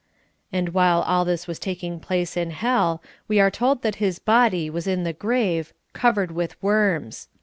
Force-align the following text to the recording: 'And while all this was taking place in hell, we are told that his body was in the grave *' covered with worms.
'And 0.51 0.69
while 0.69 1.01
all 1.03 1.25
this 1.25 1.45
was 1.45 1.59
taking 1.59 1.99
place 1.99 2.35
in 2.35 2.49
hell, 2.49 3.03
we 3.27 3.39
are 3.39 3.51
told 3.51 3.83
that 3.83 3.97
his 4.01 4.17
body 4.17 4.67
was 4.67 4.87
in 4.87 5.03
the 5.03 5.13
grave 5.13 5.73
*' 5.81 5.85
covered 6.03 6.31
with 6.31 6.55
worms. 6.59 7.27